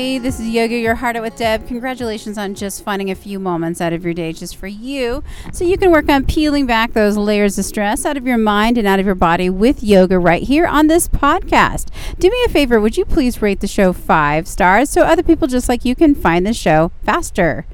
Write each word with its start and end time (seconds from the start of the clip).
Hey, 0.00 0.16
this 0.16 0.40
is 0.40 0.48
Yoga 0.48 0.78
Your 0.78 0.94
Heart 0.94 1.16
Out 1.16 1.22
with 1.24 1.36
Deb. 1.36 1.68
Congratulations 1.68 2.38
on 2.38 2.54
just 2.54 2.82
finding 2.82 3.10
a 3.10 3.14
few 3.14 3.38
moments 3.38 3.82
out 3.82 3.92
of 3.92 4.02
your 4.02 4.14
day 4.14 4.32
just 4.32 4.56
for 4.56 4.66
you 4.66 5.22
so 5.52 5.62
you 5.62 5.76
can 5.76 5.90
work 5.90 6.08
on 6.08 6.24
peeling 6.24 6.64
back 6.64 6.94
those 6.94 7.18
layers 7.18 7.58
of 7.58 7.66
stress 7.66 8.06
out 8.06 8.16
of 8.16 8.26
your 8.26 8.38
mind 8.38 8.78
and 8.78 8.88
out 8.88 8.98
of 8.98 9.04
your 9.04 9.14
body 9.14 9.50
with 9.50 9.82
yoga 9.82 10.18
right 10.18 10.44
here 10.44 10.66
on 10.66 10.86
this 10.86 11.06
podcast. 11.06 11.88
Do 12.18 12.30
me 12.30 12.42
a 12.46 12.48
favor, 12.48 12.80
would 12.80 12.96
you 12.96 13.04
please 13.04 13.42
rate 13.42 13.60
the 13.60 13.66
show 13.66 13.92
five 13.92 14.48
stars 14.48 14.88
so 14.88 15.02
other 15.02 15.22
people 15.22 15.46
just 15.46 15.68
like 15.68 15.84
you 15.84 15.94
can 15.94 16.14
find 16.14 16.46
the 16.46 16.54
show 16.54 16.92
faster? 17.04 17.66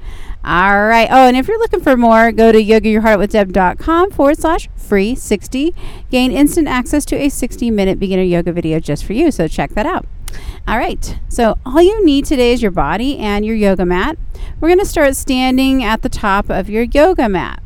All 0.47 0.87
right. 0.87 1.09
Oh, 1.11 1.27
and 1.27 1.35
if 1.35 1.49
you're 1.49 1.59
looking 1.59 1.81
for 1.81 1.97
more, 1.97 2.31
go 2.31 2.53
to 2.53 2.57
yogayourheartoutwithdeb.com 2.57 4.11
forward 4.11 4.37
slash 4.37 4.69
free 4.77 5.13
60. 5.13 5.75
Gain 6.09 6.31
instant 6.31 6.69
access 6.69 7.03
to 7.03 7.17
a 7.17 7.27
60 7.27 7.69
minute 7.69 7.99
beginner 7.99 8.23
yoga 8.23 8.53
video 8.53 8.79
just 8.79 9.03
for 9.03 9.11
you. 9.11 9.29
So 9.29 9.49
check 9.49 9.71
that 9.71 9.85
out. 9.85 10.05
All 10.65 10.77
right. 10.77 11.19
So 11.27 11.57
all 11.65 11.81
you 11.81 12.05
need 12.05 12.23
today 12.23 12.53
is 12.53 12.61
your 12.61 12.71
body 12.71 13.17
and 13.17 13.45
your 13.45 13.57
yoga 13.57 13.85
mat. 13.85 14.17
We're 14.61 14.69
going 14.69 14.79
to 14.79 14.85
start 14.85 15.17
standing 15.17 15.83
at 15.83 16.01
the 16.01 16.07
top 16.07 16.49
of 16.49 16.69
your 16.69 16.83
yoga 16.83 17.27
mat. 17.27 17.61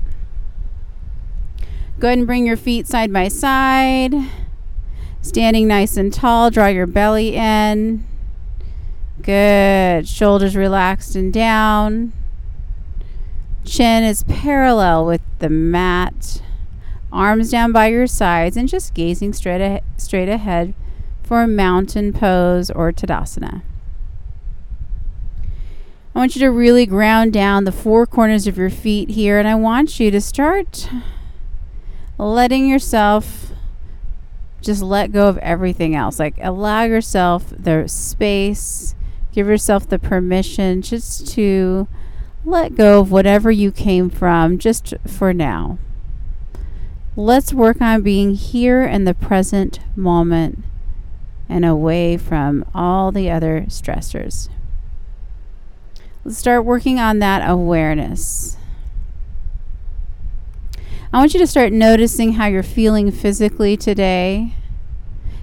Go 2.00 2.08
ahead 2.08 2.18
and 2.18 2.26
bring 2.26 2.48
your 2.48 2.58
feet 2.58 2.88
side 2.88 3.14
by 3.14 3.28
side. 3.28 4.16
Standing 5.22 5.68
nice 5.68 5.98
and 5.98 6.12
tall, 6.12 6.50
draw 6.50 6.66
your 6.66 6.88
belly 6.88 7.36
in. 7.36 8.08
Good. 9.22 10.08
Shoulders 10.08 10.56
relaxed 10.56 11.16
and 11.16 11.32
down. 11.32 12.14
Chin 13.66 14.04
is 14.04 14.24
parallel 14.24 15.06
with 15.06 15.22
the 15.40 15.50
mat. 15.50 16.42
Arms 17.12 17.52
down 17.52 17.72
by 17.72 17.88
your 17.88 18.08
sides 18.08 18.56
and 18.56 18.70
just 18.70 18.94
gazing 18.94 19.34
straight, 19.34 19.62
a- 19.62 19.82
straight 19.98 20.30
ahead 20.30 20.74
for 21.24 21.44
a 21.44 21.48
mountain 21.48 22.14
pose 22.14 22.72
or 22.72 22.92
Tadasana. 22.92 23.62
I 26.14 26.20
want 26.20 26.36
you 26.36 26.40
to 26.42 26.52
really 26.52 26.86
ground 26.86 27.32
down 27.32 27.64
the 27.64 27.72
four 27.72 28.06
corners 28.06 28.46
of 28.46 28.58
your 28.58 28.70
feet 28.70 29.12
here, 29.12 29.40
and 29.40 29.48
I 29.48 29.56
want 29.56 30.00
you 30.00 30.12
to 30.12 30.20
start 30.20 30.90
letting 32.18 32.68
yourself 32.68 33.52
just 34.62 34.82
let 34.82 35.12
go 35.12 35.30
of 35.30 35.38
everything 35.38 35.96
else. 35.96 36.20
Like, 36.20 36.36
allow 36.42 36.84
yourself 36.84 37.54
the 37.58 37.88
space, 37.88 38.94
give 39.32 39.48
yourself 39.48 39.88
the 39.88 40.00
permission 40.00 40.82
just 40.82 41.28
to 41.30 41.88
let 42.44 42.76
go 42.76 43.00
of 43.00 43.12
whatever 43.12 43.52
you 43.52 43.72
came 43.72 44.10
from 44.10 44.58
just 44.58 44.94
for 45.08 45.34
now. 45.34 45.78
Let's 47.16 47.54
work 47.54 47.82
on 47.82 48.02
being 48.02 48.36
here 48.36 48.84
in 48.84 49.04
the 49.04 49.14
present 49.14 49.80
moment 49.96 50.64
and 51.50 51.66
away 51.66 52.18
from 52.18 52.66
all 52.74 53.12
the 53.12 53.30
other 53.30 53.66
stressors. 53.68 54.50
Let's 56.24 56.38
start 56.38 56.66
working 56.66 57.00
on 57.00 57.20
that 57.20 57.48
awareness. 57.48 58.58
I 61.14 61.18
want 61.18 61.34
you 61.34 61.40
to 61.42 61.48
start 61.48 61.74
noticing 61.74 62.34
how 62.34 62.48
you're 62.48 62.64
feeling 62.64 63.12
physically 63.12 63.76
today. 63.76 64.56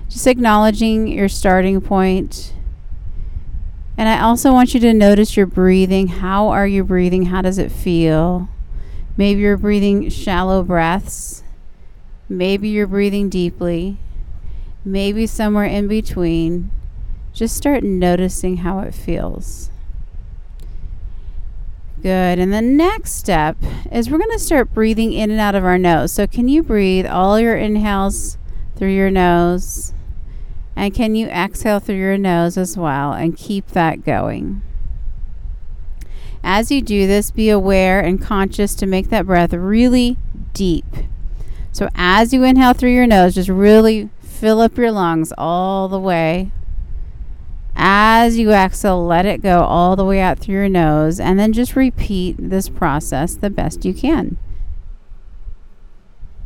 Just 0.09 0.27
acknowledging 0.27 1.07
your 1.07 1.29
starting 1.29 1.83
point 1.83 2.55
and 3.99 4.09
I 4.09 4.21
also 4.21 4.53
want 4.53 4.75
you 4.75 4.81
to 4.81 4.95
notice 4.95 5.37
your 5.37 5.47
breathing. 5.47 6.07
How 6.07 6.49
are 6.49 6.69
you 6.69 6.85
breathing? 6.85 7.27
How 7.27 7.43
does 7.43 7.59
it 7.59 7.73
feel? 7.73 8.49
Maybe 9.17 9.41
you're 9.41 9.57
breathing 9.57 10.09
shallow 10.09 10.63
breaths. 10.63 11.43
Maybe 12.29 12.69
you're 12.69 12.87
breathing 12.87 13.29
deeply. 13.29 13.97
Maybe 14.85 15.27
somewhere 15.27 15.65
in 15.65 15.89
between. 15.89 16.71
Just 17.33 17.57
start 17.57 17.83
noticing 17.83 18.59
how 18.59 18.79
it 18.79 18.95
feels. 18.95 19.71
Good. 22.01 22.39
And 22.39 22.53
the 22.53 22.63
next 22.63 23.15
step 23.15 23.57
is 23.91 24.09
we're 24.09 24.19
going 24.19 24.31
to 24.31 24.39
start 24.39 24.73
breathing 24.73 25.13
in 25.13 25.33
and 25.33 25.41
out 25.41 25.57
of 25.57 25.65
our 25.65 25.79
nose. 25.79 26.13
So, 26.13 26.29
can 26.29 26.49
you 26.49 26.63
breathe 26.63 27.07
all 27.07 27.41
your 27.41 27.57
inhales 27.57 28.39
through 28.77 28.95
your 28.95 29.11
nose? 29.11 29.93
And 30.79 30.95
can 30.95 31.17
you 31.17 31.27
exhale 31.27 31.81
through 31.81 31.97
your 31.97 32.17
nose 32.17 32.57
as 32.57 32.79
well 32.79 33.13
and 33.13 33.37
keep 33.37 33.67
that 33.71 34.05
going? 34.05 34.63
As 36.45 36.71
you 36.71 36.81
do 36.81 37.09
this, 37.09 37.33
be 37.33 37.51
aware 37.51 37.99
and 37.99 38.23
conscious 38.23 38.77
to 38.77 38.87
make 38.87 39.09
that 39.09 39.27
breath 39.27 39.53
really 39.53 40.17
deep. 40.53 40.87
So, 41.73 41.89
as 41.97 42.33
you 42.33 42.45
inhale 42.45 42.75
through 42.75 42.95
your 42.95 43.09
nose, 43.09 43.35
just 43.35 43.49
really 43.49 44.09
fill 44.21 44.61
up 44.61 44.79
your 44.79 44.93
lungs 44.93 45.33
all 45.37 45.89
the 45.89 45.99
way. 45.99 46.53
As 47.75 48.39
you 48.39 48.53
exhale, 48.53 49.05
let 49.05 49.27
it 49.27 49.43
go 49.43 49.65
all 49.65 49.97
the 49.97 50.05
way 50.05 50.21
out 50.21 50.39
through 50.39 50.55
your 50.55 50.69
nose, 50.69 51.19
and 51.19 51.41
then 51.41 51.53
just 51.53 51.75
repeat 51.75 52.37
this 52.39 52.69
process 52.69 53.35
the 53.35 53.51
best 53.51 53.85
you 53.85 53.93
can. 53.93 54.39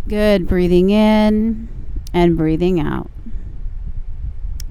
Good. 0.09 0.49
Breathing 0.49 0.89
in 0.89 1.69
and 2.15 2.39
breathing 2.39 2.81
out. 2.81 3.11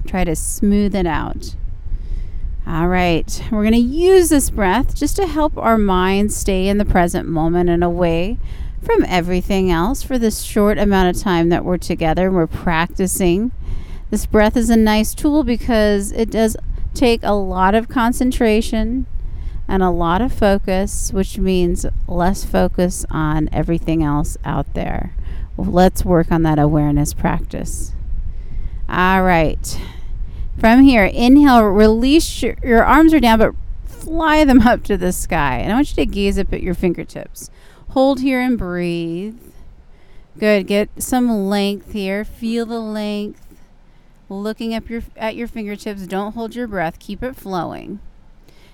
Try 0.06 0.24
to 0.24 0.36
smooth 0.36 0.94
it 0.94 1.06
out. 1.06 1.54
All 2.66 2.86
right, 2.88 3.42
we're 3.50 3.62
going 3.62 3.72
to 3.72 3.78
use 3.78 4.28
this 4.28 4.50
breath 4.50 4.94
just 4.94 5.16
to 5.16 5.26
help 5.26 5.56
our 5.56 5.76
mind 5.76 6.32
stay 6.32 6.68
in 6.68 6.78
the 6.78 6.84
present 6.84 7.28
moment 7.28 7.68
and 7.68 7.82
away 7.82 8.38
from 8.80 9.04
everything 9.08 9.70
else 9.70 10.02
for 10.02 10.18
this 10.18 10.42
short 10.42 10.78
amount 10.78 11.16
of 11.16 11.22
time 11.22 11.48
that 11.48 11.64
we're 11.64 11.76
together. 11.76 12.26
And 12.26 12.36
we're 12.36 12.46
practicing. 12.46 13.50
This 14.10 14.26
breath 14.26 14.56
is 14.56 14.70
a 14.70 14.76
nice 14.76 15.14
tool 15.14 15.42
because 15.42 16.12
it 16.12 16.30
does 16.30 16.56
take 16.94 17.20
a 17.22 17.32
lot 17.32 17.74
of 17.74 17.88
concentration 17.88 19.06
and 19.66 19.82
a 19.82 19.90
lot 19.90 20.20
of 20.20 20.32
focus, 20.32 21.12
which 21.12 21.38
means 21.38 21.86
less 22.06 22.44
focus 22.44 23.06
on 23.10 23.48
everything 23.52 24.02
else 24.02 24.36
out 24.44 24.74
there. 24.74 25.14
Well, 25.56 25.70
let's 25.70 26.04
work 26.04 26.30
on 26.30 26.42
that 26.42 26.58
awareness 26.58 27.14
practice. 27.14 27.92
All 28.92 29.22
right. 29.22 29.80
From 30.58 30.82
here, 30.82 31.06
inhale, 31.06 31.64
release 31.64 32.42
your, 32.42 32.56
your 32.62 32.84
arms 32.84 33.14
are 33.14 33.20
down, 33.20 33.38
but 33.38 33.54
fly 33.86 34.44
them 34.44 34.60
up 34.60 34.84
to 34.84 34.98
the 34.98 35.12
sky. 35.12 35.56
And 35.60 35.72
I 35.72 35.76
want 35.76 35.88
you 35.88 36.04
to 36.04 36.06
gaze 36.06 36.38
up 36.38 36.52
at 36.52 36.62
your 36.62 36.74
fingertips. 36.74 37.50
Hold 37.90 38.20
here 38.20 38.38
and 38.38 38.58
breathe. 38.58 39.40
Good. 40.38 40.66
Get 40.66 40.90
some 40.98 41.48
length 41.48 41.92
here. 41.92 42.22
Feel 42.22 42.66
the 42.66 42.80
length. 42.80 43.40
Looking 44.28 44.74
up 44.74 44.90
your 44.90 45.02
at 45.16 45.36
your 45.36 45.48
fingertips. 45.48 46.06
Don't 46.06 46.34
hold 46.34 46.54
your 46.54 46.66
breath. 46.66 46.98
Keep 46.98 47.22
it 47.22 47.34
flowing. 47.34 47.98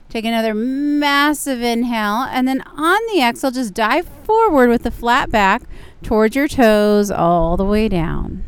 Take 0.09 0.25
another 0.25 0.55
massive 0.55 1.63
inhale, 1.63 2.27
and 2.31 2.49
then 2.49 2.63
on 2.63 2.99
the 3.13 3.21
exhale, 3.21 3.51
just 3.51 3.75
dive 3.75 4.09
forward 4.25 4.71
with 4.71 4.83
the 4.83 4.91
flat 4.91 5.31
back 5.31 5.63
towards 6.03 6.35
your 6.35 6.49
toes 6.49 7.11
all 7.11 7.59
the 7.59 7.65
way 7.65 7.89
down. 7.89 8.45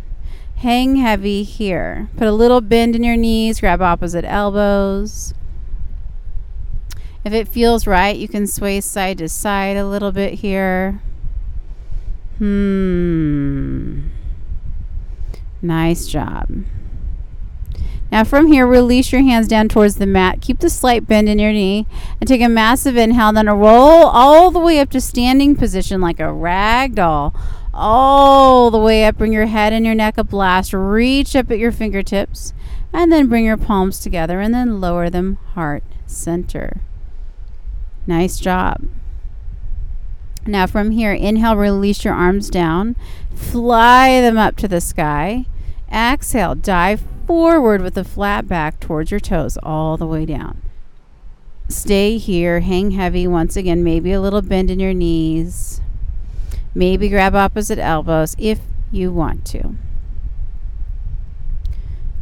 Hang 0.60 0.97
heavy 0.97 1.43
here. 1.43 2.10
Put 2.19 2.28
a 2.28 2.32
little 2.32 2.60
bend 2.60 2.94
in 2.94 3.03
your 3.03 3.16
knees, 3.16 3.60
grab 3.60 3.81
opposite 3.81 4.26
elbows. 4.26 5.32
If 7.25 7.32
it 7.32 7.48
feels 7.48 7.87
right, 7.87 8.15
you 8.15 8.28
can 8.28 8.47
sway 8.47 8.82
side 8.82 9.16
to 9.19 9.28
side 9.31 9.78
a 9.78 9.87
little 9.87 10.12
bit 10.12 10.34
here. 10.34 11.00
Hmm. 12.37 14.09
Nice 15.62 16.06
job. 16.06 16.65
Now, 18.12 18.25
from 18.25 18.49
here, 18.49 18.66
release 18.66 19.12
your 19.12 19.22
hands 19.22 19.49
down 19.49 19.70
towards 19.70 19.94
the 19.94 20.04
mat. 20.04 20.43
Keep 20.43 20.59
the 20.59 20.69
slight 20.69 21.06
bend 21.06 21.31
in 21.31 21.38
your 21.38 21.53
knee 21.53 21.87
and 22.20 22.28
take 22.28 22.43
a 22.43 22.50
massive 22.50 22.99
inhale. 22.99 23.32
Then 23.32 23.49
a 23.49 23.56
roll 23.56 24.04
all 24.04 24.50
the 24.50 24.59
way 24.59 24.78
up 24.78 24.91
to 24.91 25.00
standing 25.00 25.56
position 25.56 26.02
like 26.02 26.20
a 26.20 26.31
rag 26.31 26.96
doll. 26.96 27.35
All 27.72 28.70
the 28.70 28.78
way 28.78 29.05
up. 29.05 29.19
Bring 29.19 29.32
your 29.32 29.46
head 29.46 29.72
and 29.72 29.87
your 29.87 29.94
neck 29.94 30.19
a 30.19 30.25
blast. 30.25 30.72
Reach 30.72 31.37
up 31.37 31.50
at 31.50 31.58
your 31.58 31.72
fingertips 31.72 32.52
and 32.93 33.12
then 33.12 33.28
bring 33.28 33.44
your 33.44 33.56
palms 33.56 34.00
together 34.00 34.40
and 34.40 34.52
then 34.52 34.81
lower 34.81 35.08
them 35.08 35.38
heart 35.55 35.84
center. 36.06 36.81
Nice 38.06 38.38
job. 38.38 38.88
Now, 40.46 40.67
from 40.67 40.93
here, 40.93 41.12
inhale, 41.12 41.56
release 41.56 42.05
your 42.05 42.14
arms 42.14 42.49
down, 42.49 42.96
fly 43.34 44.20
them 44.20 44.38
up 44.38 44.56
to 44.56 44.69
the 44.69 44.81
sky. 44.81 45.44
Exhale, 45.93 46.55
dive 46.55 47.02
forward 47.26 47.82
with 47.82 47.96
a 47.99 48.05
flat 48.05 48.49
back 48.49 48.81
towards 48.81 49.11
your 49.11 49.20
toes, 49.20 49.58
all 49.62 49.96
the 49.96 50.06
way 50.06 50.25
down. 50.25 50.62
Stay 51.69 52.16
here, 52.16 52.61
hang 52.61 52.93
heavy 52.93 53.26
once 53.26 53.55
again, 53.55 53.84
maybe 53.84 54.12
a 54.12 54.20
little 54.20 54.43
bend 54.43 54.70
in 54.70 54.81
your 54.81 54.94
knees. 54.94 55.81
Maybe 56.75 57.08
grab 57.08 57.34
opposite 57.34 57.78
elbows 57.78 58.37
if 58.38 58.61
you 58.93 59.12
want 59.12 59.44
to. 59.46 59.75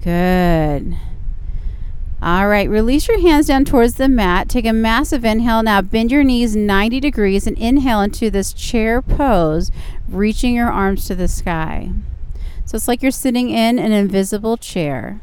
Good. 0.02 0.96
All 2.20 2.48
right, 2.48 2.68
release 2.68 3.06
your 3.06 3.20
hands 3.20 3.46
down 3.46 3.64
towards 3.64 3.94
the 3.94 4.08
mat. 4.08 4.48
Take 4.48 4.66
a 4.66 4.72
massive 4.72 5.24
inhale. 5.24 5.62
Now 5.62 5.82
bend 5.82 6.10
your 6.10 6.24
knees 6.24 6.56
90 6.56 6.98
degrees 6.98 7.46
and 7.46 7.56
inhale 7.58 8.00
into 8.00 8.30
this 8.30 8.52
chair 8.52 9.00
pose, 9.00 9.70
reaching 10.08 10.54
your 10.54 10.70
arms 10.70 11.06
to 11.06 11.14
the 11.14 11.28
sky. 11.28 11.92
So 12.64 12.76
it's 12.76 12.88
like 12.88 13.02
you're 13.02 13.12
sitting 13.12 13.50
in 13.50 13.78
an 13.78 13.92
invisible 13.92 14.56
chair. 14.56 15.20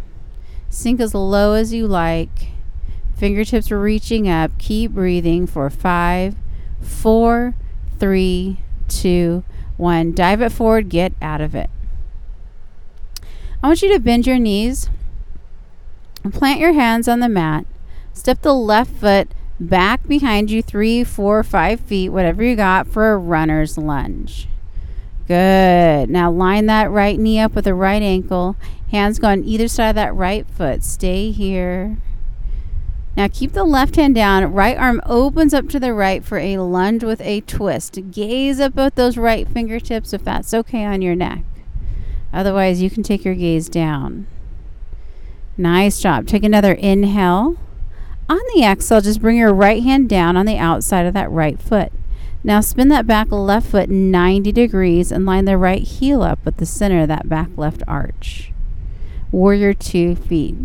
Sink 0.70 1.00
as 1.02 1.14
low 1.14 1.54
as 1.54 1.74
you 1.74 1.86
like. 1.86 2.48
Fingertips 3.18 3.72
reaching 3.72 4.30
up. 4.30 4.58
Keep 4.58 4.92
breathing 4.92 5.48
for 5.48 5.70
five, 5.70 6.36
four, 6.82 7.56
three, 8.00 8.60
two, 8.88 9.44
one. 9.78 10.14
Dive 10.14 10.42
it 10.42 10.52
forward. 10.52 10.90
Get 10.90 11.14
out 11.22 11.42
of 11.42 11.56
it. 11.56 11.70
I 13.64 13.68
want 13.68 13.82
you 13.82 13.92
to 13.94 14.00
bend 14.00 14.28
your 14.28 14.40
knees 14.40 14.90
and 16.24 16.34
plant 16.34 16.60
your 16.60 16.74
hands 16.74 17.08
on 17.08 17.20
the 17.20 17.30
mat. 17.30 17.66
Step 18.14 18.42
the 18.42 18.54
left 18.54 18.92
foot 18.92 19.30
back 19.60 20.08
behind 20.08 20.52
you 20.52 20.62
three, 20.62 21.04
four, 21.04 21.44
five 21.44 21.80
feet, 21.80 22.10
whatever 22.10 22.44
you 22.44 22.56
got, 22.56 22.88
for 22.88 23.14
a 23.14 23.18
runner's 23.18 23.78
lunge. 23.78 24.48
Good. 25.28 26.10
Now 26.10 26.30
line 26.32 26.68
that 26.68 26.92
right 26.92 27.20
knee 27.20 27.40
up 27.40 27.56
with 27.56 27.66
the 27.66 27.74
right 27.74 28.02
ankle. 28.02 28.56
Hands 28.92 29.18
go 29.18 29.30
on 29.30 29.44
either 29.44 29.68
side 29.68 29.90
of 29.90 29.96
that 29.96 30.14
right 30.14 30.48
foot. 30.48 30.84
Stay 30.84 31.32
here. 31.32 31.98
Now 33.16 33.30
keep 33.32 33.54
the 33.54 33.64
left 33.64 33.96
hand 33.96 34.16
down. 34.16 34.52
Right 34.52 34.78
arm 34.78 35.02
opens 35.06 35.54
up 35.54 35.70
to 35.70 35.80
the 35.80 35.94
right 35.94 36.24
for 36.24 36.38
a 36.38 36.58
lunge 36.58 37.04
with 37.04 37.22
a 37.22 37.42
twist. 37.42 38.12
Gaze 38.12 38.60
up 38.60 38.78
at 38.78 38.96
those 38.96 39.18
right 39.18 39.48
fingertips 39.48 40.14
if 40.14 40.24
that's 40.24 40.54
okay 40.54 40.84
on 40.84 41.02
your 41.02 41.16
neck. 41.16 41.44
Otherwise, 42.34 42.82
you 42.82 42.90
can 42.90 43.04
take 43.04 43.24
your 43.24 43.36
gaze 43.36 43.70
down. 43.70 44.28
Nice 45.58 46.02
job. 46.02 46.28
Take 46.28 46.44
another 46.44 46.74
inhale. 46.74 47.56
On 48.28 48.40
the 48.54 48.64
exhale, 48.64 49.00
just 49.00 49.22
bring 49.22 49.38
your 49.38 49.54
right 49.54 49.82
hand 49.82 50.10
down 50.10 50.36
on 50.36 50.46
the 50.46 50.58
outside 50.58 51.06
of 51.06 51.14
that 51.14 51.32
right 51.32 51.62
foot. 51.62 51.94
Now 52.44 52.60
spin 52.60 52.90
that 52.90 53.08
back 53.08 53.32
left 53.32 53.68
foot 53.68 53.90
90 53.90 54.52
degrees 54.52 55.12
and 55.12 55.26
line 55.26 55.46
the 55.46 55.58
right 55.58 55.82
heel 55.82 56.22
up 56.22 56.44
with 56.44 56.58
the 56.58 56.66
center 56.66 57.02
of 57.02 57.08
that 57.08 57.30
back 57.30 57.50
left 57.56 57.82
arch. 57.88 58.52
Warrior 59.32 59.74
two 59.74 60.16
feet. 60.16 60.56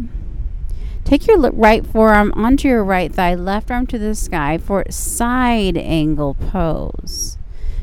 Take 1.11 1.27
your 1.27 1.41
right 1.51 1.85
forearm 1.85 2.33
onto 2.37 2.69
your 2.69 2.85
right 2.85 3.13
thigh, 3.13 3.35
left 3.35 3.69
arm 3.69 3.85
to 3.89 3.99
the 3.99 4.15
sky 4.15 4.59
for 4.59 4.85
side 4.91 5.77
angle 5.77 6.35
pose. 6.35 7.37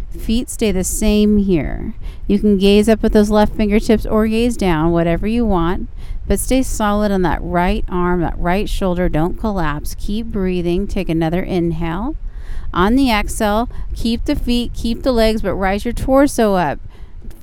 Feet 0.10 0.50
stay 0.50 0.72
the 0.72 0.86
same 0.86 1.36
here. 1.36 1.94
You 2.26 2.40
can 2.40 2.58
gaze 2.58 2.88
up 2.88 3.04
with 3.04 3.12
those 3.12 3.30
left 3.30 3.54
fingertips 3.54 4.06
or 4.06 4.28
gaze 4.28 4.56
down, 4.56 4.94
whatever 4.94 5.28
you 5.28 5.46
want, 5.46 5.90
but 6.26 6.40
stay 6.40 6.64
solid 6.64 7.12
on 7.12 7.22
that 7.24 7.42
right 7.42 7.84
arm, 7.90 8.22
that 8.22 8.40
right 8.40 8.70
shoulder. 8.70 9.10
Don't 9.10 9.38
collapse. 9.38 9.94
Keep 10.00 10.28
breathing. 10.28 10.88
Take 10.88 11.10
another 11.10 11.44
inhale. 11.44 12.16
On 12.74 12.96
the 12.96 13.12
exhale, 13.12 13.68
keep 13.94 14.24
the 14.24 14.38
feet, 14.38 14.74
keep 14.74 15.04
the 15.04 15.12
legs, 15.12 15.42
but 15.42 15.56
rise 15.56 15.84
your 15.84 15.94
torso 15.94 16.54
up 16.54 16.80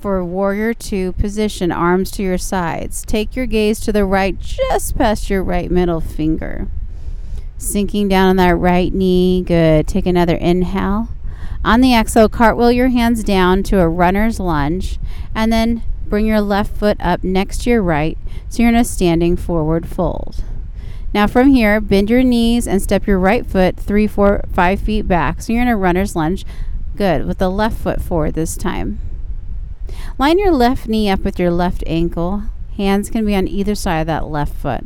for 0.04 0.22
warrior 0.22 0.74
two 0.74 1.12
position, 1.14 1.72
arms 1.72 2.10
to 2.10 2.22
your 2.22 2.36
sides. 2.36 3.06
Take 3.06 3.34
your 3.34 3.46
gaze 3.46 3.80
to 3.80 3.90
the 3.90 4.04
right, 4.04 4.38
just 4.38 4.98
past 4.98 5.30
your 5.30 5.42
right 5.42 5.70
middle 5.70 6.02
finger. 6.02 6.68
Sinking 7.56 8.08
down 8.08 8.28
on 8.28 8.36
that 8.36 8.54
right 8.54 8.92
knee. 8.92 9.40
Good. 9.40 9.88
Take 9.88 10.04
another 10.04 10.36
inhale. 10.36 11.08
On 11.64 11.80
the 11.80 11.94
exhale, 11.94 12.28
cartwheel 12.28 12.70
your 12.70 12.90
hands 12.90 13.24
down 13.24 13.62
to 13.62 13.80
a 13.80 13.88
runner's 13.88 14.38
lunge 14.38 14.98
and 15.34 15.50
then 15.50 15.82
bring 16.04 16.26
your 16.26 16.42
left 16.42 16.76
foot 16.76 16.98
up 17.00 17.24
next 17.24 17.62
to 17.62 17.70
your 17.70 17.82
right 17.82 18.18
so 18.50 18.62
you're 18.62 18.68
in 18.68 18.76
a 18.76 18.84
standing 18.84 19.36
forward 19.36 19.88
fold. 19.88 20.44
Now 21.14 21.26
from 21.26 21.48
here, 21.48 21.80
bend 21.80 22.10
your 22.10 22.22
knees 22.22 22.68
and 22.68 22.82
step 22.82 23.06
your 23.06 23.18
right 23.18 23.46
foot 23.46 23.78
three, 23.78 24.06
four, 24.06 24.44
five 24.52 24.80
feet 24.80 25.08
back. 25.08 25.40
So 25.40 25.54
you're 25.54 25.62
in 25.62 25.68
a 25.68 25.78
runner's 25.78 26.14
lunge. 26.14 26.44
Good. 26.94 27.24
With 27.24 27.38
the 27.38 27.48
left 27.48 27.78
foot 27.78 28.02
forward 28.02 28.34
this 28.34 28.54
time. 28.58 29.00
Line 30.19 30.38
your 30.38 30.52
left 30.52 30.88
knee 30.88 31.10
up 31.10 31.20
with 31.20 31.38
your 31.38 31.50
left 31.50 31.82
ankle. 31.86 32.44
Hands 32.76 33.08
can 33.08 33.25
be 33.25 33.34
on 33.34 33.48
either 33.48 33.75
side 33.75 34.00
of 34.00 34.06
that 34.06 34.26
left 34.26 34.54
foot. 34.54 34.84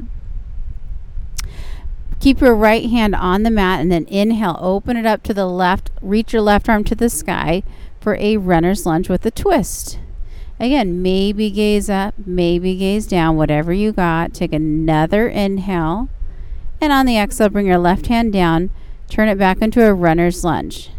Keep 2.21 2.41
your 2.41 2.55
right 2.55 2.85
hand 2.91 3.15
on 3.15 3.43
the 3.45 3.51
mat 3.51 3.81
and 3.81 3.93
then 3.93 4.05
inhale, 4.07 4.59
open 4.61 4.97
it 4.97 5.07
up 5.07 5.23
to 5.23 5.33
the 5.33 5.47
left, 5.47 5.91
reach 6.03 6.33
your 6.33 6.43
left 6.43 6.69
arm 6.69 6.83
to 6.85 6.95
the 6.95 7.09
sky 7.09 7.63
for 8.01 8.17
a 8.17 8.37
runner's 8.37 8.85
lunge 8.85 9.09
with 9.09 9.25
a 9.25 9.31
twist. 9.31 9.99
Again, 10.61 11.01
maybe 11.01 11.51
gaze 11.51 11.89
up, 11.89 12.15
maybe 12.27 12.77
gaze 12.77 13.07
down, 13.07 13.37
whatever 13.37 13.73
you 13.73 13.93
got. 13.93 14.35
Take 14.35 14.53
another 14.53 15.29
inhale. 15.29 16.09
And 16.81 16.93
on 16.93 17.07
the 17.07 17.17
exhale, 17.17 17.49
bring 17.49 17.67
your 17.67 17.79
left 17.79 18.09
hand 18.09 18.33
down, 18.33 18.71
turn 19.09 19.29
it 19.29 19.39
back 19.39 19.63
into 19.63 19.87
a 19.87 19.95
runner's 19.95 20.43
lunge. 20.43 20.91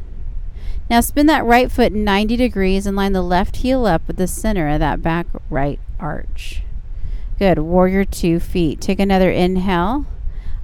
Now 0.89 1.01
spin 1.01 1.27
that 1.27 1.45
right 1.45 1.71
foot 1.71 1.93
90 1.93 2.35
degrees 2.35 2.87
and 2.87 2.97
line 2.97 3.13
the 3.13 3.21
left 3.21 3.57
heel 3.57 3.85
up 3.85 4.07
with 4.07 4.17
the 4.17 4.27
center 4.27 4.67
of 4.69 4.79
that 4.79 5.01
back 5.01 5.27
right 5.49 5.79
arch. 5.99 6.63
Good. 7.37 7.59
Warrior 7.59 8.05
two 8.05 8.39
feet. 8.39 8.81
Take 8.81 8.99
another 8.99 9.29
inhale. 9.29 10.05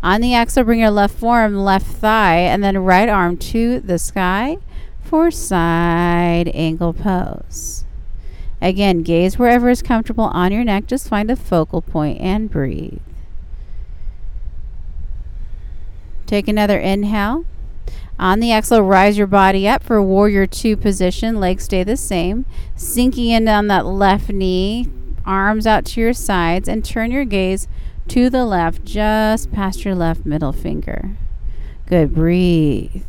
On 0.04 0.22
the 0.22 0.36
exhale, 0.36 0.66
bring 0.66 0.81
your 0.81 0.92
left 0.92 1.18
forearm, 1.18 1.56
left 1.56 1.88
thigh, 1.88 2.39
and 2.39 2.63
then 2.63 2.77
right 2.80 3.07
arm 3.07 3.38
to 3.38 3.80
the 3.80 3.98
sky 3.98 4.57
for 5.01 5.31
side 5.31 6.51
angle 6.54 6.94
pose. 6.94 7.86
Again, 8.62 9.04
gaze 9.04 9.39
wherever 9.39 9.69
is 9.69 9.81
comfortable 9.81 10.25
on 10.25 10.51
your 10.51 10.63
neck. 10.63 10.88
Just 10.88 11.07
find 11.07 11.30
a 11.31 11.36
focal 11.36 11.81
point 11.81 12.19
and 12.19 12.50
breathe. 12.50 13.00
Take 16.25 16.48
another 16.48 16.80
inhale. 16.80 17.45
On 18.17 18.39
the 18.39 18.53
exhale, 18.53 18.81
rise 18.81 19.17
your 19.17 19.27
body 19.27 19.67
up 19.67 19.83
for 19.83 20.01
warrior 20.01 20.47
two 20.47 20.77
position. 20.77 21.39
Legs 21.39 21.65
stay 21.65 21.83
the 21.83 21.97
same. 21.97 22.45
Sinking 22.75 23.29
in 23.29 23.47
on 23.47 23.67
that 23.67 23.85
left 23.85 24.29
knee, 24.29 24.88
arms 25.25 25.67
out 25.67 25.85
to 25.85 26.01
your 26.01 26.13
sides, 26.13 26.69
and 26.69 26.83
turn 26.83 27.12
your 27.12 27.25
gaze 27.25 27.67
to 28.07 28.29
the 28.29 28.45
left, 28.45 28.85
just 28.85 29.51
past 29.51 29.83
your 29.83 29.95
left 29.95 30.25
middle 30.25 30.53
finger. 30.53 31.17
Good. 31.88 32.15
Breathe. 32.15 33.03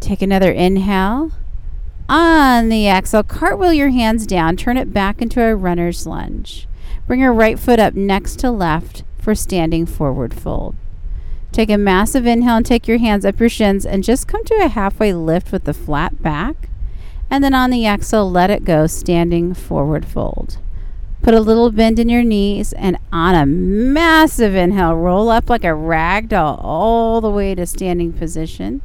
Take 0.00 0.22
another 0.22 0.52
inhale. 0.52 1.32
On 2.08 2.68
the 2.68 2.88
exhale, 2.88 3.22
cartwheel 3.22 3.72
your 3.72 3.90
hands 3.90 4.26
down, 4.26 4.56
turn 4.56 4.76
it 4.76 4.92
back 4.92 5.20
into 5.20 5.42
a 5.42 5.54
runner's 5.54 6.06
lunge. 6.06 6.66
Bring 7.06 7.20
your 7.20 7.32
right 7.32 7.58
foot 7.58 7.78
up 7.78 7.94
next 7.94 8.38
to 8.40 8.50
left 8.50 9.02
for 9.18 9.34
standing 9.34 9.84
forward 9.84 10.32
fold. 10.32 10.74
Take 11.58 11.70
a 11.70 11.76
massive 11.76 12.24
inhale 12.24 12.58
and 12.58 12.64
take 12.64 12.86
your 12.86 12.98
hands 12.98 13.24
up 13.24 13.40
your 13.40 13.48
shins 13.48 13.84
and 13.84 14.04
just 14.04 14.28
come 14.28 14.44
to 14.44 14.54
a 14.62 14.68
halfway 14.68 15.12
lift 15.12 15.50
with 15.50 15.64
the 15.64 15.74
flat 15.74 16.22
back. 16.22 16.68
And 17.30 17.42
then 17.42 17.52
on 17.52 17.70
the 17.70 17.84
exhale, 17.84 18.30
let 18.30 18.48
it 18.48 18.64
go, 18.64 18.86
standing 18.86 19.54
forward 19.54 20.04
fold. 20.06 20.58
Put 21.20 21.34
a 21.34 21.40
little 21.40 21.72
bend 21.72 21.98
in 21.98 22.08
your 22.08 22.22
knees 22.22 22.72
and 22.74 22.96
on 23.12 23.34
a 23.34 23.44
massive 23.44 24.54
inhale, 24.54 24.94
roll 24.94 25.30
up 25.30 25.50
like 25.50 25.64
a 25.64 25.74
rag 25.74 26.28
doll 26.28 26.60
all 26.62 27.20
the 27.20 27.28
way 27.28 27.56
to 27.56 27.66
standing 27.66 28.12
position. 28.12 28.80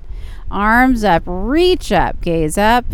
Arms 0.50 1.03
up, 1.03 1.22
reach 1.27 1.92
up, 1.92 2.22
gaze 2.22 2.58
up. 2.58 2.86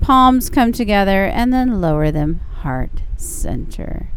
Palms 0.00 0.50
come 0.50 0.72
together 0.72 1.26
and 1.26 1.52
then 1.52 1.80
lower 1.80 2.10
them, 2.10 2.40
heart 2.62 3.02
center. 3.16 4.08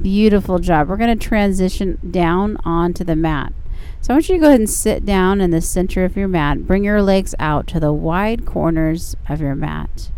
Beautiful 0.00 0.60
job. 0.60 0.88
We're 0.88 0.96
going 0.98 1.18
to 1.18 1.28
transition 1.28 1.98
down 2.12 2.58
onto 2.64 3.02
the 3.02 3.16
mat. 3.16 3.52
So 4.00 4.14
I 4.14 4.16
want 4.16 4.28
you 4.28 4.36
to 4.36 4.40
go 4.40 4.46
ahead 4.46 4.60
and 4.60 4.70
sit 4.70 5.04
down 5.04 5.40
in 5.40 5.50
the 5.50 5.60
center 5.60 6.04
of 6.04 6.16
your 6.16 6.28
mat. 6.28 6.66
Bring 6.66 6.84
your 6.84 7.02
legs 7.02 7.34
out 7.38 7.66
to 7.68 7.80
the 7.80 7.92
wide 7.92 8.46
corners 8.46 9.14
of 9.28 9.40
your 9.40 9.54
mat. 9.54 10.10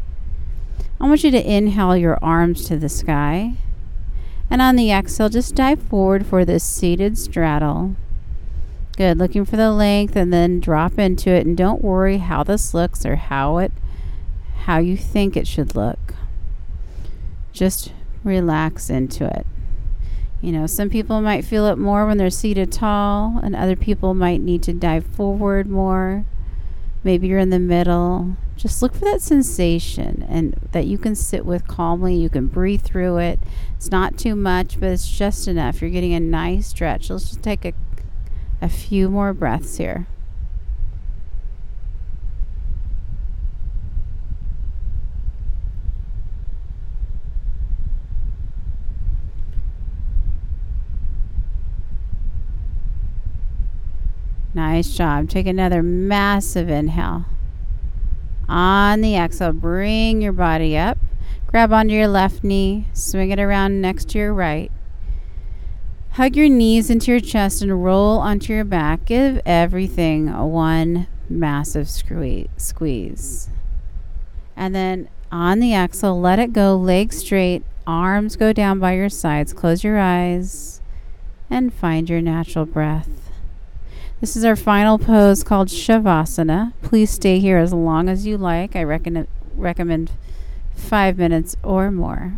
I 1.01 1.09
want 1.09 1.25
you 1.25 1.33
to 1.33 1.51
inhale 1.51 1.97
your 1.97 2.19
arms 2.23 2.65
to 2.67 2.77
the 2.77 2.89
sky. 2.89 3.55
And 4.49 4.63
on 4.63 4.77
the 4.77 4.93
exhale, 4.93 5.29
just 5.29 5.57
dive 5.57 5.83
forward 5.83 6.27
for 6.27 6.45
this 6.45 6.63
seated 6.63 7.19
straddle. 7.19 7.97
Good. 8.97 9.19
Looking 9.19 9.45
for 9.45 9.57
the 9.57 9.73
length 9.73 10.15
and 10.15 10.33
then 10.33 10.61
drop 10.61 10.99
into 10.99 11.31
it. 11.31 11.45
And 11.45 11.57
don't 11.57 11.83
worry 11.83 12.19
how 12.19 12.45
this 12.45 12.73
looks 12.73 13.05
or 13.05 13.17
how 13.17 13.59
it 13.59 13.73
how 14.63 14.79
you 14.79 14.97
think 14.97 15.37
it 15.37 15.49
should 15.49 15.75
look. 15.75 16.15
Just 17.53 17.93
relax 18.23 18.89
into 18.89 19.25
it. 19.27 19.45
You 20.43 20.51
know, 20.51 20.67
some 20.67 20.91
people 20.91 21.21
might 21.21 21.45
feel 21.45 21.67
it 21.69 21.79
more 21.79 22.05
when 22.05 22.19
they're 22.19 22.29
seated 22.29 22.73
tall, 22.73 23.39
and 23.43 23.55
other 23.55 23.77
people 23.77 24.13
might 24.13 24.41
need 24.41 24.63
to 24.65 24.73
dive 24.73 25.07
forward 25.07 25.71
more. 25.71 26.25
Maybe 27.05 27.29
you're 27.29 27.39
in 27.39 27.51
the 27.51 27.61
middle. 27.61 28.37
Just 28.57 28.83
look 28.83 28.93
for 28.93 29.05
that 29.05 29.21
sensation 29.21 30.27
and 30.29 30.55
that 30.73 30.87
you 30.87 30.99
can 30.99 31.15
sit 31.15 31.47
with 31.47 31.67
calmly. 31.69 32.17
You 32.17 32.29
can 32.29 32.49
breathe 32.49 32.83
through 32.83 33.19
it. 33.19 33.39
It's 33.77 33.91
not 33.91 34.19
too 34.19 34.35
much, 34.35 34.79
but 34.79 34.91
it's 34.91 35.11
just 35.11 35.47
enough. 35.47 35.81
You're 35.81 35.91
getting 35.91 36.13
a 36.13 36.21
nice 36.21 36.69
stretch. 36.69 37.09
Let's 37.09 37.31
just 37.31 37.43
take 37.43 37.65
a, 37.65 37.73
a 38.61 38.69
few 38.69 39.09
more 39.09 39.33
breaths 39.33 39.79
here. 39.79 40.07
Nice 54.73 54.97
job. 54.97 55.29
Take 55.29 55.47
another 55.47 55.83
massive 55.83 56.71
inhale. 56.71 57.27
On 58.49 59.03
the 59.03 59.17
exhale, 59.17 59.53
bring 59.53 60.23
your 60.23 60.33
body 60.33 60.79
up. 60.79 60.97
Grab 61.47 61.75
onto 61.75 61.93
your 61.93 62.09
left 62.09 62.43
knee, 62.43 62.87
swing 62.95 63.31
it 63.31 63.39
around 63.39 63.83
next 63.83 64.09
to 64.09 64.19
your 64.19 64.33
right. 64.33 64.73
Hug 66.13 66.37
your 66.37 66.49
knees 66.49 66.89
into 66.89 67.11
your 67.11 67.21
chest 67.21 67.61
and 67.61 67.85
roll 67.85 68.17
onto 68.17 68.55
your 68.55 68.65
back. 68.65 69.05
Give 69.05 69.43
everything 69.45 70.33
one 70.51 71.07
massive 71.29 71.91
squeeze. 71.91 73.51
And 74.57 74.75
then 74.75 75.11
on 75.31 75.59
the 75.59 75.75
exhale, 75.75 76.19
let 76.19 76.39
it 76.39 76.55
go, 76.55 76.77
legs 76.77 77.19
straight, 77.19 77.63
arms 77.87 78.37
go 78.37 78.55
down 78.55 78.79
by 78.79 78.95
your 78.95 79.11
sides. 79.11 79.53
Close 79.53 79.85
your 79.85 79.99
eyes 79.99 80.81
and 81.51 81.75
find 81.75 82.09
your 82.09 82.23
natural 82.23 82.65
breath. 82.65 83.22
This 84.23 84.37
is 84.37 84.45
our 84.45 84.55
final 84.55 85.01
pose 85.01 85.43
called 85.43 85.67
Shavasana. 85.67 86.75
Please 86.81 87.11
stay 87.11 87.41
here 87.41 87.59
as 87.59 87.73
long 87.73 88.09
as 88.09 88.25
you 88.25 88.39
like. 88.39 88.77
I 88.77 88.85
reckon, 88.85 89.27
recommend 89.57 90.13
five 90.77 91.19
minutes 91.19 91.57
or 91.65 91.91
more. 91.91 92.35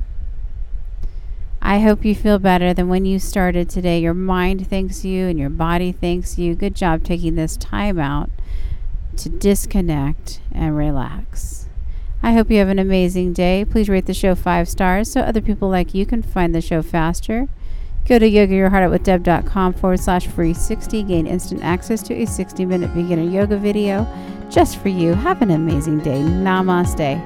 I 1.60 1.80
hope 1.80 2.02
you 2.02 2.14
feel 2.14 2.38
better 2.38 2.72
than 2.72 2.88
when 2.88 3.04
you 3.04 3.18
started 3.18 3.68
today. 3.68 3.98
Your 3.98 4.14
mind 4.14 4.66
thanks 4.66 5.04
you 5.04 5.26
and 5.26 5.38
your 5.38 5.50
body 5.50 5.92
thanks 5.92 6.38
you. 6.38 6.54
Good 6.54 6.74
job 6.74 7.04
taking 7.04 7.34
this 7.34 7.58
time 7.58 7.98
out 7.98 8.30
to 9.18 9.28
disconnect 9.28 10.40
and 10.52 10.74
relax. 10.74 11.68
I 12.22 12.32
hope 12.32 12.50
you 12.50 12.60
have 12.60 12.70
an 12.70 12.78
amazing 12.78 13.34
day. 13.34 13.62
Please 13.62 13.90
rate 13.90 14.06
the 14.06 14.14
show 14.14 14.34
five 14.34 14.70
stars 14.70 15.12
so 15.12 15.20
other 15.20 15.42
people 15.42 15.68
like 15.68 15.92
you 15.92 16.06
can 16.06 16.22
find 16.22 16.54
the 16.54 16.62
show 16.62 16.80
faster. 16.80 17.50
Go 18.06 18.18
to 18.18 18.30
yogayourheartoutwithdeb.com 18.30 19.72
forward 19.74 20.00
slash 20.00 20.26
free 20.26 20.52
60. 20.52 21.02
Gain 21.04 21.26
instant 21.26 21.62
access 21.64 22.02
to 22.02 22.14
a 22.14 22.26
60 22.26 22.64
minute 22.66 22.94
beginner 22.94 23.22
yoga 23.22 23.56
video 23.56 24.06
just 24.50 24.78
for 24.78 24.88
you. 24.90 25.14
Have 25.14 25.40
an 25.40 25.50
amazing 25.50 25.98
day. 26.00 26.20
Namaste. 26.20 27.20